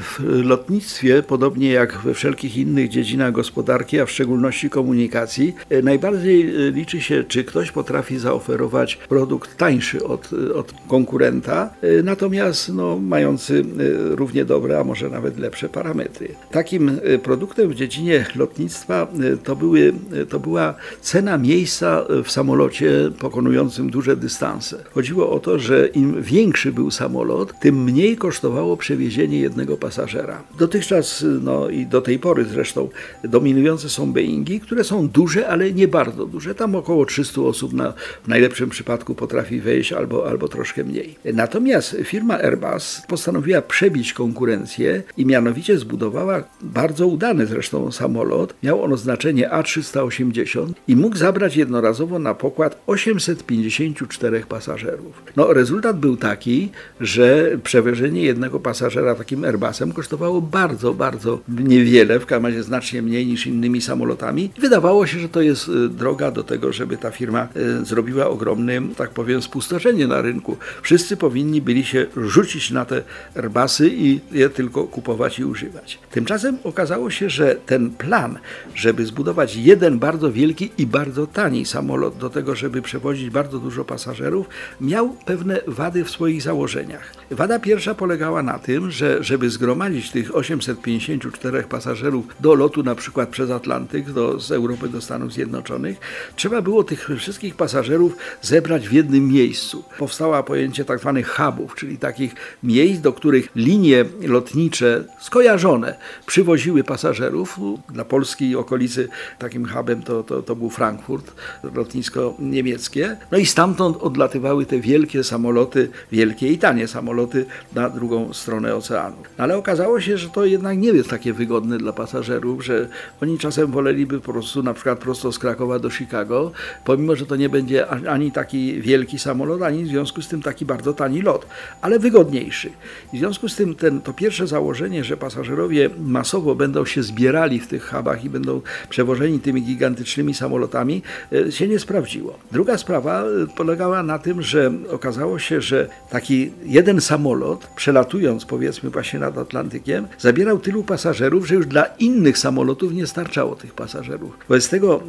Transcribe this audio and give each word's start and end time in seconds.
W 0.00 0.20
lotnictwie, 0.44 1.22
podobnie 1.22 1.72
jak 1.72 1.98
we 1.98 2.14
wszelkich 2.14 2.56
innych 2.56 2.88
dziedzinach 2.88 3.32
gospodarki, 3.32 4.00
a 4.00 4.06
w 4.06 4.10
szczególności 4.10 4.70
komunikacji, 4.70 5.54
e, 5.70 5.82
najbardziej 5.82 6.66
e, 6.68 6.70
liczy 6.70 7.00
się, 7.00 7.24
czy 7.28 7.44
ktoś 7.44 7.72
potrafi 7.72 8.18
zaoferować 8.18 8.96
produkt 8.96 9.56
tańszy 9.56 10.04
od, 10.04 10.30
od 10.54 10.74
konkurenta, 10.88 11.70
e, 11.82 12.02
natomiast 12.02 12.68
no, 12.68 12.98
mający 12.98 13.64
równie 14.10 14.44
dobre, 14.44 14.78
a 14.80 14.84
może 14.84 15.10
nawet 15.10 15.38
lepsze 15.38 15.68
parametry. 15.68 16.28
Takim 16.50 16.98
produktem 17.22 17.68
w 17.68 17.74
dziedzinie 17.74 18.26
lotnictwa 18.36 19.08
to, 19.44 19.56
były, 19.56 19.92
to 20.28 20.40
była 20.40 20.74
cena 21.00 21.38
miejsca 21.38 22.04
w 22.24 22.30
samolocie 22.30 23.10
pokonującym 23.18 23.90
duże 23.90 24.16
dystanse. 24.16 24.84
Chodziło 24.92 25.30
o 25.30 25.40
to, 25.40 25.58
że 25.58 25.86
im 25.86 26.22
większy 26.22 26.72
był 26.72 26.90
samolot, 26.90 27.60
tym 27.60 27.84
mniej 27.84 28.16
kosztowało 28.16 28.76
przewiezienie 28.76 29.40
jednego 29.40 29.63
jednego 29.64 29.76
pasażera. 29.76 30.42
Dotychczas, 30.58 31.24
no 31.42 31.68
i 31.68 31.86
do 31.86 32.00
tej 32.00 32.18
pory 32.18 32.44
zresztą, 32.44 32.88
dominujące 33.24 33.88
są 33.88 34.12
Boeingi, 34.12 34.60
które 34.60 34.84
są 34.84 35.08
duże, 35.08 35.48
ale 35.48 35.72
nie 35.72 35.88
bardzo 35.88 36.26
duże. 36.26 36.54
Tam 36.54 36.74
około 36.74 37.06
300 37.06 37.40
osób 37.40 37.72
na, 37.72 37.92
w 38.24 38.28
najlepszym 38.28 38.70
przypadku 38.70 39.14
potrafi 39.14 39.60
wejść, 39.60 39.92
albo, 39.92 40.28
albo 40.28 40.48
troszkę 40.48 40.84
mniej. 40.84 41.16
Natomiast 41.24 41.96
firma 42.04 42.38
Airbus 42.38 43.02
postanowiła 43.08 43.62
przebić 43.62 44.12
konkurencję 44.12 45.02
i 45.16 45.26
mianowicie 45.26 45.78
zbudowała 45.78 46.44
bardzo 46.62 47.06
udany 47.06 47.46
zresztą 47.46 47.92
samolot. 47.92 48.54
Miał 48.62 48.82
on 48.82 48.92
oznaczenie 48.92 49.48
A380 49.48 50.72
i 50.88 50.96
mógł 50.96 51.16
zabrać 51.16 51.56
jednorazowo 51.56 52.18
na 52.18 52.34
pokład 52.34 52.82
854 52.86 54.44
pasażerów. 54.48 55.22
No, 55.36 55.52
rezultat 55.52 56.00
był 56.00 56.16
taki, 56.16 56.70
że 57.00 57.50
przewożenie 57.62 58.22
jednego 58.22 58.60
pasażera 58.60 59.14
takim 59.14 59.44
Airbusem 59.54 59.92
kosztowało 59.92 60.40
bardzo, 60.40 60.94
bardzo 60.94 61.40
niewiele, 61.48 62.20
w 62.20 62.26
każdym 62.26 62.46
razie 62.46 62.62
znacznie 62.62 63.02
mniej 63.02 63.26
niż 63.26 63.46
innymi 63.46 63.80
samolotami. 63.80 64.50
Wydawało 64.58 65.06
się, 65.06 65.18
że 65.18 65.28
to 65.28 65.40
jest 65.40 65.68
y, 65.68 65.88
droga 65.88 66.30
do 66.30 66.44
tego, 66.44 66.72
żeby 66.72 66.96
ta 66.96 67.10
firma 67.10 67.48
y, 67.56 67.84
zrobiła 67.84 68.26
ogromne, 68.26 68.72
tak 68.96 69.10
powiem, 69.10 69.42
spustoszenie 69.42 70.06
na 70.06 70.22
rynku. 70.22 70.56
Wszyscy 70.82 71.16
powinni 71.16 71.62
byli 71.62 71.84
się 71.84 72.06
rzucić 72.16 72.70
na 72.70 72.84
te 72.84 73.02
Airbusy 73.36 73.90
i 73.90 74.20
je 74.32 74.50
tylko 74.50 74.84
kupować 74.84 75.38
i 75.38 75.44
używać. 75.44 75.98
Tymczasem 76.10 76.58
okazało 76.64 77.10
się, 77.10 77.30
że 77.30 77.56
ten 77.66 77.90
plan, 77.90 78.38
żeby 78.74 79.06
zbudować 79.06 79.56
jeden 79.56 79.98
bardzo 79.98 80.32
wielki 80.32 80.70
i 80.78 80.86
bardzo 80.86 81.26
tani 81.26 81.64
samolot 81.64 82.16
do 82.16 82.30
tego, 82.30 82.54
żeby 82.54 82.82
przewozić 82.82 83.30
bardzo 83.30 83.58
dużo 83.58 83.84
pasażerów, 83.84 84.46
miał 84.80 85.16
pewne 85.26 85.60
wady 85.66 86.04
w 86.04 86.10
swoich 86.10 86.42
założeniach. 86.42 87.14
Wada 87.30 87.58
pierwsza 87.58 87.94
polegała 87.94 88.42
na 88.42 88.58
tym, 88.58 88.90
że 88.90 89.22
żeby 89.22 89.43
zgromadzić 89.50 90.10
tych 90.10 90.36
854 90.36 91.62
pasażerów 91.62 92.24
do 92.40 92.54
lotu 92.54 92.82
na 92.82 92.94
przykład 92.94 93.28
przez 93.28 93.50
Atlantyk 93.50 94.10
do, 94.10 94.40
z 94.40 94.50
Europy 94.50 94.88
do 94.88 95.00
Stanów 95.00 95.32
Zjednoczonych, 95.32 95.96
trzeba 96.36 96.62
było 96.62 96.84
tych 96.84 97.08
wszystkich 97.18 97.54
pasażerów 97.54 98.16
zebrać 98.42 98.88
w 98.88 98.92
jednym 98.92 99.28
miejscu. 99.28 99.84
Powstało 99.98 100.42
pojęcie 100.42 100.84
tak 100.84 100.98
zwanych 100.98 101.28
hubów, 101.28 101.74
czyli 101.74 101.98
takich 101.98 102.34
miejsc, 102.62 103.00
do 103.00 103.12
których 103.12 103.48
linie 103.56 104.04
lotnicze 104.22 105.04
skojarzone 105.20 105.94
przywoziły 106.26 106.84
pasażerów. 106.84 107.58
Dla 107.88 108.04
Polski 108.04 108.50
i 108.50 108.56
okolicy 108.56 109.08
takim 109.38 109.68
hubem 109.68 110.02
to, 110.02 110.22
to, 110.22 110.42
to 110.42 110.56
był 110.56 110.70
Frankfurt, 110.70 111.32
lotnisko 111.74 112.34
niemieckie. 112.38 113.16
No 113.30 113.38
i 113.38 113.46
stamtąd 113.46 113.96
odlatywały 113.96 114.66
te 114.66 114.80
wielkie 114.80 115.24
samoloty, 115.24 115.88
wielkie 116.12 116.48
i 116.48 116.58
tanie 116.58 116.88
samoloty 116.88 117.46
na 117.74 117.90
drugą 117.90 118.32
stronę 118.32 118.74
oceanu. 118.74 119.16
Ale 119.38 119.56
okazało 119.56 120.00
się, 120.00 120.18
że 120.18 120.28
to 120.28 120.44
jednak 120.44 120.78
nie 120.78 120.88
jest 120.88 121.10
takie 121.10 121.32
wygodne 121.32 121.78
dla 121.78 121.92
pasażerów, 121.92 122.64
że 122.64 122.88
oni 123.22 123.38
czasem 123.38 123.70
woleliby 123.70 124.20
po 124.20 124.32
prostu 124.32 124.62
na 124.62 124.74
przykład 124.74 124.98
prosto 124.98 125.32
z 125.32 125.38
Krakowa 125.38 125.78
do 125.78 125.90
Chicago, 125.90 126.52
pomimo, 126.84 127.16
że 127.16 127.26
to 127.26 127.36
nie 127.36 127.48
będzie 127.48 127.88
ani 127.88 128.32
taki 128.32 128.80
wielki 128.80 129.18
samolot, 129.18 129.62
ani 129.62 129.84
w 129.84 129.88
związku 129.88 130.22
z 130.22 130.28
tym 130.28 130.42
taki 130.42 130.64
bardzo 130.64 130.92
tani 130.92 131.22
lot, 131.22 131.46
ale 131.82 131.98
wygodniejszy. 131.98 132.70
W 133.12 133.18
związku 133.18 133.48
z 133.48 133.56
tym 133.56 133.74
ten, 133.74 134.00
to 134.00 134.12
pierwsze 134.12 134.46
założenie, 134.46 135.04
że 135.04 135.16
pasażerowie 135.16 135.90
masowo 136.04 136.54
będą 136.54 136.84
się 136.84 137.02
zbierali 137.02 137.60
w 137.60 137.66
tych 137.66 137.90
hubach 137.90 138.24
i 138.24 138.30
będą 138.30 138.60
przewożeni 138.88 139.40
tymi 139.40 139.62
gigantycznymi 139.62 140.34
samolotami, 140.34 141.02
e, 141.32 141.52
się 141.52 141.68
nie 141.68 141.78
sprawdziło. 141.78 142.38
Druga 142.52 142.78
sprawa 142.78 143.22
e, 143.22 143.46
polegała 143.56 144.02
na 144.02 144.18
tym, 144.18 144.42
że 144.42 144.72
okazało 144.90 145.38
się, 145.38 145.60
że 145.60 145.88
taki 146.10 146.52
jeden 146.64 147.00
samolot, 147.00 147.66
przelatując 147.76 148.44
powiedzmy 148.44 148.90
właśnie 148.90 149.13
nad 149.18 149.38
Atlantykiem, 149.38 150.06
zabierał 150.18 150.58
tylu 150.58 150.84
pasażerów, 150.84 151.48
że 151.48 151.54
już 151.54 151.66
dla 151.66 151.84
innych 151.84 152.38
samolotów 152.38 152.92
nie 152.92 153.06
starczało 153.06 153.56
tych 153.56 153.74
pasażerów. 153.74 154.38
Wobec 154.48 154.68
tego 154.68 154.96
e, 154.96 155.00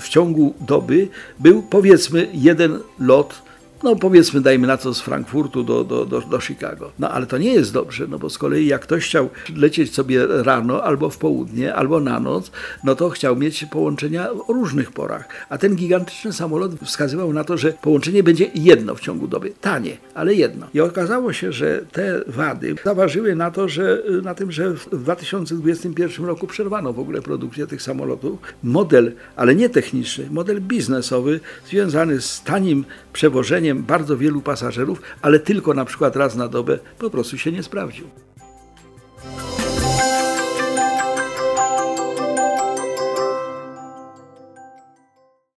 w 0.00 0.08
ciągu 0.08 0.54
doby 0.60 1.08
był 1.40 1.62
powiedzmy 1.62 2.28
jeden 2.32 2.78
lot 2.98 3.42
no 3.82 3.96
powiedzmy, 3.96 4.40
dajmy 4.40 4.66
na 4.66 4.76
to 4.76 4.94
z 4.94 5.00
Frankfurtu 5.00 5.62
do, 5.64 5.84
do, 5.84 6.06
do, 6.06 6.20
do 6.20 6.40
Chicago. 6.40 6.90
No 6.98 7.10
ale 7.10 7.26
to 7.26 7.38
nie 7.38 7.52
jest 7.54 7.72
dobrze, 7.72 8.06
no 8.08 8.18
bo 8.18 8.30
z 8.30 8.38
kolei 8.38 8.66
jak 8.66 8.82
ktoś 8.82 9.04
chciał 9.04 9.28
lecieć 9.56 9.94
sobie 9.94 10.26
rano, 10.26 10.82
albo 10.84 11.10
w 11.10 11.18
południe, 11.18 11.74
albo 11.74 12.00
na 12.00 12.20
noc, 12.20 12.50
no 12.84 12.94
to 12.94 13.10
chciał 13.10 13.36
mieć 13.36 13.64
połączenia 13.70 14.30
o 14.30 14.52
różnych 14.52 14.92
porach. 14.92 15.28
A 15.48 15.58
ten 15.58 15.76
gigantyczny 15.76 16.32
samolot 16.32 16.72
wskazywał 16.84 17.32
na 17.32 17.44
to, 17.44 17.56
że 17.56 17.72
połączenie 17.72 18.22
będzie 18.22 18.50
jedno 18.54 18.94
w 18.94 19.00
ciągu 19.00 19.28
doby. 19.28 19.52
Tanie, 19.60 19.96
ale 20.14 20.34
jedno. 20.34 20.66
I 20.74 20.80
okazało 20.80 21.32
się, 21.32 21.52
że 21.52 21.84
te 21.92 22.20
wady 22.26 22.74
zaważyły 22.84 23.34
na 23.34 23.50
to, 23.50 23.68
że 23.68 24.02
na 24.22 24.34
tym, 24.34 24.52
że 24.52 24.70
w 24.70 25.02
2021 25.02 26.26
roku 26.26 26.46
przerwano 26.46 26.92
w 26.92 26.98
ogóle 26.98 27.22
produkcję 27.22 27.66
tych 27.66 27.82
samolotów. 27.82 28.38
Model, 28.62 29.12
ale 29.36 29.54
nie 29.54 29.68
techniczny, 29.68 30.28
model 30.30 30.60
biznesowy 30.60 31.40
związany 31.68 32.20
z 32.20 32.42
tanim 32.42 32.84
przewożeniem 33.12 33.75
bardzo 33.82 34.16
wielu 34.16 34.42
pasażerów, 34.42 35.02
ale 35.22 35.38
tylko 35.38 35.74
na 35.74 35.84
przykład 35.84 36.16
raz 36.16 36.36
na 36.36 36.48
dobę 36.48 36.78
po 36.98 37.10
prostu 37.10 37.38
się 37.38 37.52
nie 37.52 37.62
sprawdził. 37.62 38.06